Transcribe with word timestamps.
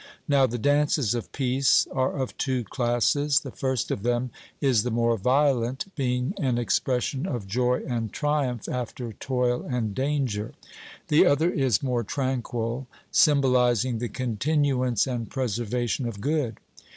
Now 0.27 0.47
the 0.47 0.57
dances 0.57 1.13
of 1.13 1.31
peace 1.31 1.85
are 1.91 2.13
of 2.13 2.35
two 2.39 2.63
classes: 2.63 3.41
the 3.41 3.51
first 3.51 3.91
of 3.91 4.01
them 4.01 4.31
is 4.59 4.81
the 4.81 4.89
more 4.89 5.15
violent, 5.15 5.93
being 5.95 6.33
an 6.39 6.57
expression 6.57 7.27
of 7.27 7.45
joy 7.45 7.83
and 7.87 8.11
triumph 8.11 8.67
after 8.67 9.13
toil 9.13 9.61
and 9.61 9.93
danger; 9.93 10.53
the 11.09 11.27
other 11.27 11.51
is 11.51 11.83
more 11.83 12.03
tranquil, 12.03 12.87
symbolizing 13.11 13.99
the 13.99 14.09
continuance 14.09 15.05
and 15.05 15.29
preservation 15.29 16.07
of 16.07 16.19
good. 16.19 16.57